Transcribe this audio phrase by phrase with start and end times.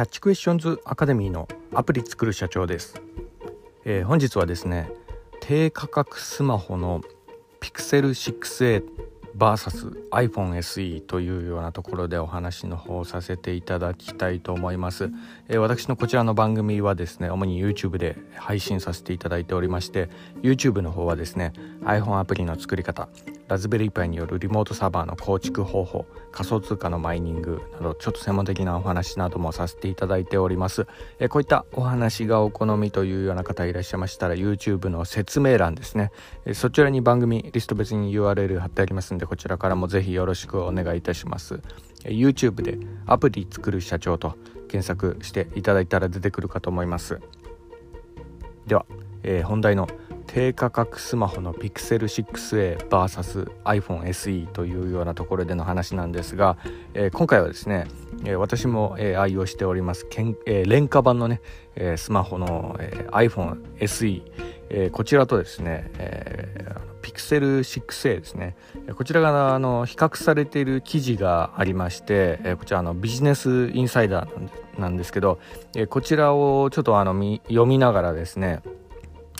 [0.00, 3.02] キャッチクエスチョンズアカデミーのアプリ作る社長です、
[3.84, 4.90] えー、本日はですね
[5.40, 7.02] 低価格スマホの
[7.60, 8.82] Pixel 6a
[9.36, 15.10] VSiPhone SE というようなところでお話の方をさせていただきたいと思います、
[15.48, 20.08] えー、私のこちらの番組はですね主に YouTube で配信させていただいておりまして
[20.40, 23.10] YouTube の方はですね iPhone アプリの作り方
[23.50, 30.86] ラズベリーパイによるリモートサーバーの構築方法仮想通貨のマイニングなどちょっと専門的なお話などもさせていただいております。
[31.18, 36.12] えこういったお話がお好みというような方いらっしゃいましたら YouTube の説明欄ですね。
[36.46, 41.60] えそちらに番組リスト別に URL 貼ってありますんでこちらからもぜひよろしくお願いいたします。
[42.04, 44.36] YouTube でアプリ作る社長と
[44.68, 47.18] 検索していただいたら出てくるかと思います。
[48.68, 48.86] では、
[49.24, 49.88] えー、本題の
[50.32, 52.04] 低価格スマホの Pixel
[52.88, 56.56] 6AVSiPhone SE というようなところでの話なんですが、
[56.94, 57.88] えー、今回はですね、
[58.24, 61.40] えー、私も、えー、愛用しておりますけん、え廉価版のね、
[61.74, 64.22] えスマホの、え iPhone SE、
[64.68, 68.54] えこちらとですね、えー、Pixel 6A ですね
[68.94, 75.40] こちらがあの比較されている記事がありまして、こちらのビジネスインサイダーなんですけど、
[75.88, 77.14] こちらをちょっとあの
[77.48, 78.62] 読みながらですね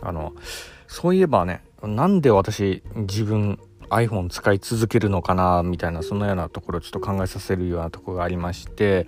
[0.00, 0.32] あの
[0.88, 3.58] そういえばねなんで私自分
[3.90, 9.06] iPhone 使い続けるのかなみたいなそのようなところをちょっと考えさせるようなところがありまして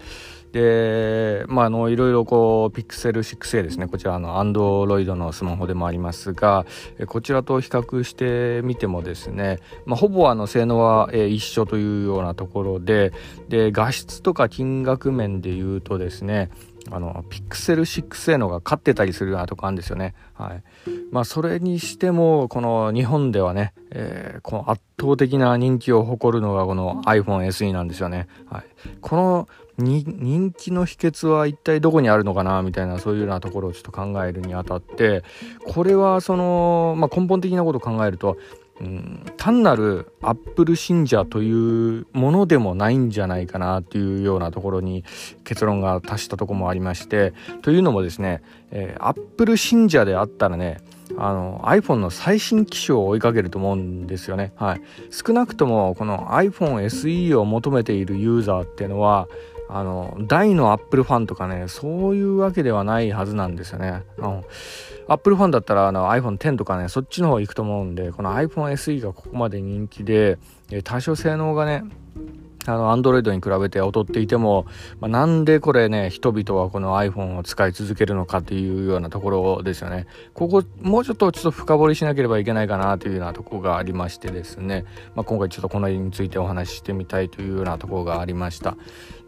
[0.52, 6.64] でまああのいろいろこう Pixel 6a ですねこちらの Android のスマホでもありますが
[7.06, 13.12] こちらと比較してみてもですね、まあ、ほぼあの性能は一緒というようなところで
[13.48, 16.50] で画質とか金額面で言うとですね
[16.90, 20.14] あの、ピクセル 6A のが勝ってたりするようなとこあるんですよね。
[20.34, 20.62] はい。
[21.10, 28.28] まあ、それにしても、この日本ではね、えー、この圧倒的な人気を誇るのがこの iPhone SE なんですよね。
[28.50, 28.64] はい。
[29.00, 29.48] この
[29.78, 35.22] 人気の秘訣は一体どこにあるのかなみたいなそういうようなところをちょっと考えるにあたって
[35.68, 38.36] これはその、まあ、根本的なことを考えると
[38.80, 45.04] うん、単なるアップル信者というものでもないんじゃないかなというようなところに
[45.44, 47.32] 結論が達したところもありまして
[47.62, 50.80] というのもですね、えー、アップル信者であったらね
[51.20, 54.52] あの iPhone の最新機種を追いかけると思うんですよね。
[54.54, 54.80] はい、
[55.10, 59.28] 少なくともこの iPhone SE を求めているユーザーっていうのは
[59.68, 64.04] あの大のアップルファンとかねそういうわけではないはずなんですよね。
[64.18, 64.44] あの
[65.08, 70.38] アップルファンだったらあの iPhone10 とかねそっちの方行くと思うんでこの iPhone SE がここまで人気で
[70.84, 71.82] 多少性能がね
[72.68, 74.66] あの、アンドロイドに比べて劣っていても、
[75.00, 80.06] まあ、なんでこれね、人々はこの iPhone を使い続けるのかっていうようなところですよね。
[80.34, 84.84] ここ、もうちょっとちょっと深掘りしなければいけないかなというようなとこがありましてですね、
[85.14, 88.76] まあ、今回ちょっとこの辺についてお話ししてみたいというようなとこがありました。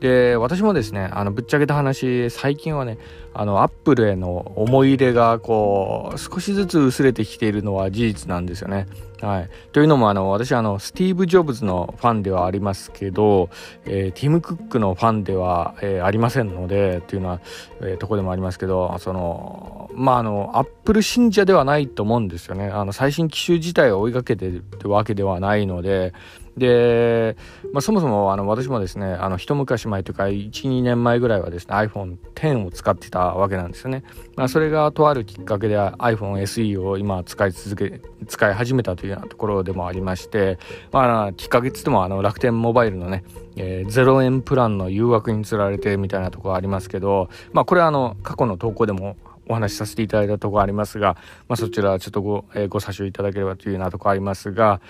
[0.00, 2.98] で、私もですね、あの、ぶっちゃけた話、最近はね、
[3.34, 8.86] あの、アップルへの思い入れが、こう、少しずつ薄れてきているのは事実なんですよね。
[9.22, 9.50] はい。
[9.72, 13.50] というのも、あの、私、あの、スティーブ・ジョブズのファンではありますけど、
[13.84, 17.40] えー、ティム・クックのファンでは、えー、ありませんので、というのは、
[17.82, 22.68] えー、とこでもありますけど、その、まあ、あの、アップル信者ではないと思うんですよね。
[22.68, 26.14] あの、最新機種自体を追いかけてるわけではないので、
[26.56, 27.36] で、
[27.72, 34.04] まあ、そもそもあの私もですねあの一昔前というか12年前ぐらいはですね iPhone10 を使ってたわけなんですよね、
[34.36, 40.58] まあ、それがとあるきっかけで iPhone SE を今使い続け使い始めたというようなところでもありまして、
[40.92, 43.24] まあ、きっかけっつってもあの楽天モバイルのね、
[43.56, 49.16] えー、0円プランの誘惑につられてみたいなところありますけど、まあ、これはあの過去の投稿でも
[49.50, 51.16] お話しさせていただいたところありますが、
[51.48, 54.80] まあ、そちらちょっとご,、えー、ご査証いただければというようなところありますが、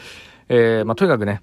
[0.49, 1.41] えーまあ、とにかくね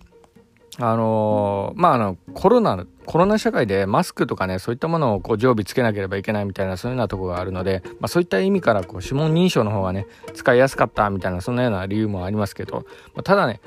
[0.79, 10.05] あのー、まあ、あの、コロナ、コロナ社会でマスクとかね、そういったものをこう常備つけなければいけないみたいな、そういうようなとこがあるので、まあ、そういった意味からこう指紋認証の方がね、
[10.35, 12.85] 使いやすかったみたいな、そんなような理由もありますけど、
[13.15, 13.59] まあ、ただね、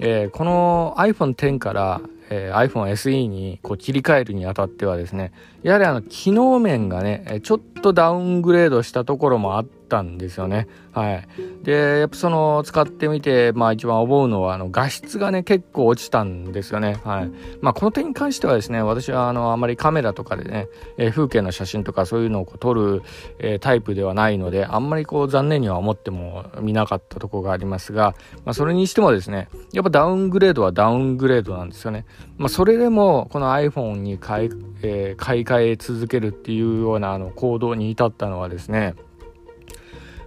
[0.00, 2.00] えー、この iPhone X から、
[2.30, 5.32] えー、iPhone SE にこう切り替えるにあたってはですね、
[5.62, 10.68] やはりあの、機能面がね、ちょっとダウングレードしたところもあったんですよね。
[10.92, 11.28] はい。
[11.62, 17.00] で、やっぱその使ってみて、まあ一番思うのは、あの画質がね、結構落ちたんですよね。
[17.04, 17.30] はい。
[17.60, 23.02] まあこの点に関してはですね、私はあの、あまりカメラとかでね、えー、風景の写真とかそういうのをこう撮る、
[23.38, 32.06] えー、タイプではないので、あんまりこう残念には思っても見なかったとこがありますが、まあそれにしてもですね、やっぱダウングレードはダウングレードなんですよね。
[32.38, 34.50] まあそれでも、この iPhone に買い、
[34.82, 38.94] えー、買い替え続けるっていうようなあの行動に至ったのはですね、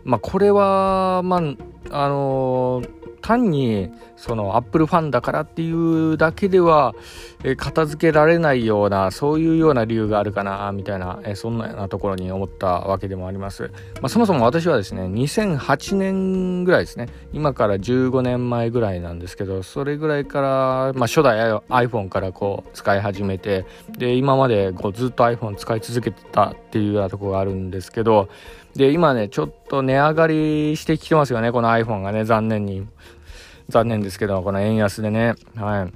[0.03, 1.41] まあ、これは、まあ、
[1.91, 2.81] あの、
[3.21, 6.93] 単にそのアップルファンだからっていうだけでは、
[7.45, 13.71] え片付けられないようなそういうような理由があるかなみたいな、えそんなようなところに思ったわけでもあります、
[14.01, 21.39] まあ、そもそも私はですね2008年ぐらいですね今から15年前ぐらいなんですけどそれぐらいから、まあ、初代
[21.69, 23.65] iPhone からこう使い始めて
[23.97, 28.27] で今までこうずっと iPhone 使い続けてたっていうようなとこがあるんですけど
[28.75, 32.87] で今ねちょっと値上がりしてきてますよねこの iPhone がね残念に
[33.69, 35.35] 残念ですけど、この円安でね。
[35.55, 35.87] は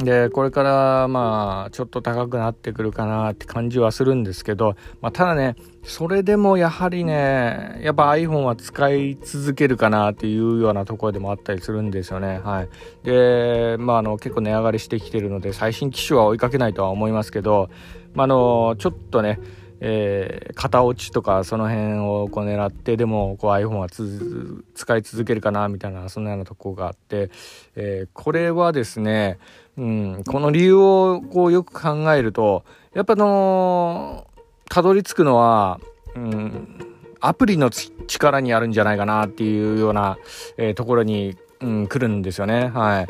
[0.00, 0.04] い。
[0.04, 12.40] で、これからまあ、ちょっと高くなってくるかなって感じはするんですけど、まあ、ただね、それでもやはりね、やっぱ iPhone は使い続けるかなっていうようなところでもあったりするんですよね。
[12.42, 12.68] はい。
[13.04, 17.68] で、まあ、あの、結構値上がりしてきてるので、最新機種は追いかけないとは思いますけど、
[18.14, 19.40] まあ、あの、ちょっとね、
[19.84, 27.30] えー、型落ちとかその辺をこう狙ってでもこう iPhone は使い続けるかなみたいなそんなようなとこがあって、
[27.74, 29.38] えー、これはですね、
[29.76, 32.64] うん、この理由をこうよく考えると
[32.94, 34.28] やっぱの
[34.68, 35.80] たどり着くのは、
[36.14, 36.78] うん、
[37.18, 40.16] アプリの力にあるんじゃないかなっていうような、
[40.58, 42.68] えー、ところにうん、来るんですよね。
[42.74, 43.06] はい。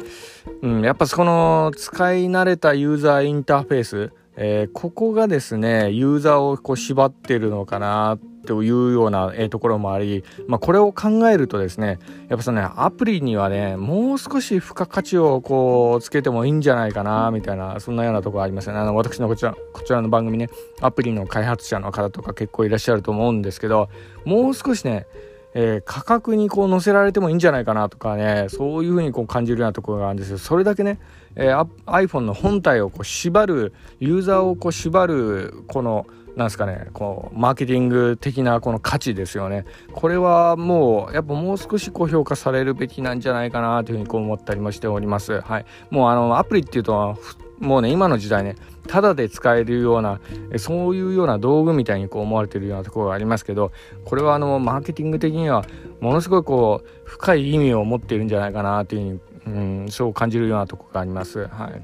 [0.61, 11.99] うん、やっぱその使い慣れたユーザーインターフェース、えー、ここがですねユーザーをこう縛ってるのかなというような、えー、ところもあり、まあ、これを考えるとですね
[12.29, 18.81] やっぱそのねアプリにはねもう少し付加価値をこうつけてもいいんじゃないかなみたいなそんなようなところありますよね。
[18.81, 20.49] あの私のこちらこちらの番組ね
[20.81, 23.89] アプリの開発者の方とか結構いらっしゃると思うんですけど
[24.25, 25.07] もう少しね
[25.55, 30.39] えー、価格にこう載せられてもいいんじゃないかなとかねそういうふうにこう感じるようなところがあるんですよ。
[30.39, 30.99] それだけね、
[31.37, 36.07] えー、iPhone の本体をこう縛るユーザーをこう縛るこの
[36.37, 39.67] なんですかねこうマーケティング的なこの価値ですよね。
[39.93, 45.41] これはもうやっぱもう少しこう評価されるべきなんじゃないかなというふうにこう思ったりもしております。
[45.41, 45.67] はい。
[45.91, 47.19] もうあのアプリっていうと
[47.59, 48.57] もうね今の時代ね
[48.87, 50.21] ただで使えるような
[50.59, 53.73] そういうような道具みたいにこう思われてるようなところがありますけど
[54.05, 55.65] これはあのマーケティング的には
[56.01, 61.47] ものすごいこう深い意味を持っているんじゃないかなというふうに、うん、そう感じるようなところがあります。
[61.47, 61.83] はい、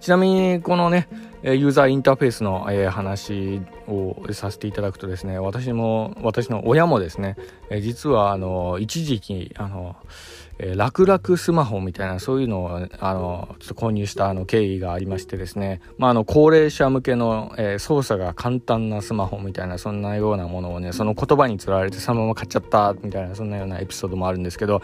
[0.00, 1.08] ちなみにこのね
[1.42, 7.36] ユーザーインターフェースの、話をさせていただくとですね私も私の親もですね、
[7.80, 9.96] 実はあの一時期あの
[10.62, 24.82] えー、楽々スマホみたいなそういうのをあのちょっと購入したあの経緯がありましてですね、まあ、あの高齢者向けの、えー、操作が簡単なスマホみたいなそんなようなものをねその言葉につられてそのまま買っちゃったみたいなそんなようなエピソードもあるんですけど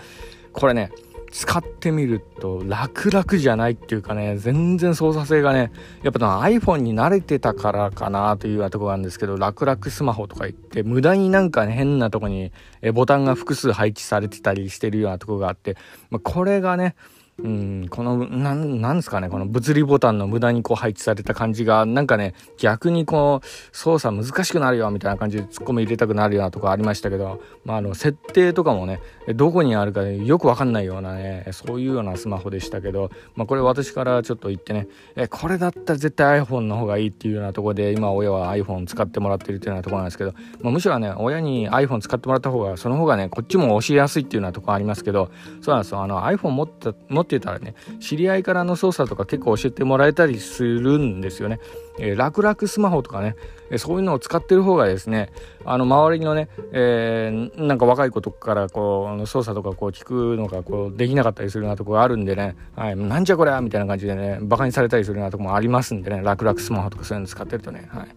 [0.52, 0.90] これね
[1.30, 5.70] 使ってみると楽々じゃないっていうかね全然操作性がね
[6.02, 12.52] やっぱ iPhone に慣れてたからかなというようなところなんですけど楽々スマホとか言って無駄になんかね変なとこに
[12.94, 15.76] ボタンが複数配置されてたりしてるようなとこがあって、
[16.10, 16.94] まあ、これがね
[17.40, 29.00] うん、この、なん、なんですかね、この物理ボタンの無駄にこう配置された感じが、なんかね、逆にこう、操作難しくなるよ、みたいな感じで突っ込み入れたくなるようなとこありましたけど、まあ、あの、設定とかもね、
[29.36, 45.30] どこにあるかよくわかんないようなね、そういうようなスマホでしたけど、まあ、これ私からちょっと言ってね、え、これだったら絶対 iPhone の方がいいっていうようなとこで、今親は iPhone 使ってもらってるっていうようなとこなんですけど、まあ、むしろね、親に iPhone 使ってもらった方が、その方がね、こっちも教えやすいっていうようなとこありますけど、
[45.60, 51.60] そうなんですよ、あの、iPhone 持った、持ってたらね、知り合いからの操作とか結構教えてもらえたりするんですよね。
[52.00, 53.36] えー、楽々スマホとかね、
[53.76, 55.30] そういうのを使ってる方がですね、
[55.64, 68.08] あの周りのね、えー、なんか若い子とかからこう操作とかこう聞くのがこうできなかったりするようなとこがあるんでね、はい、なんじゃこりゃみたいな感じでね、バカにされたりするようなとこもありますんでね、楽々スマホとかそういうの使ってるとね、はい。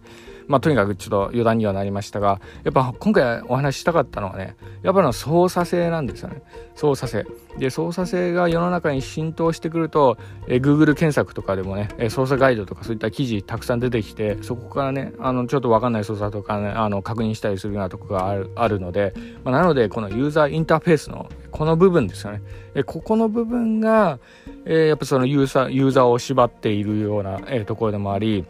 [0.48, 6.42] まあ、とにかくちょっと余談にはなりましたが、やっぱ今回お話ししたかったのはね、やっぱの操作性なんですよね。
[6.74, 7.26] 操作性。
[7.58, 10.16] で、操作性が世の中に浸透してくると、
[10.48, 22.42] え Google 検索とかでもね、え操作ガイドとかそういった記事たくさん出てきて、そこからね、あの、ちょっとわかんない操作とかね、あの、確認したりするようなとこがあるあるので、まあ、なので、このユーザーインターフェースのこの部分ですよね。
[22.74, 24.18] えここの部分が、
[24.64, 28.44] えー、やっぱそのユーザー、ユーザーを縛っているような、えー、ところでもあり、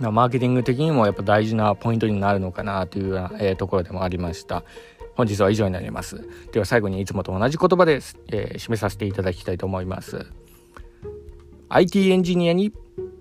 [0.00, 4.64] マーケティング的にもやっぱ大事なポイントになるのかなというような、えー、ところでもありました。
[5.16, 6.28] 本日は以上になります。
[6.52, 7.94] では最後にいつもと同じ言葉で、
[8.28, 10.26] えー、締めさせていただきたいと思います。
[11.70, 12.72] IT エンジニアに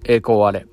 [0.03, 0.67] 栄光あれ。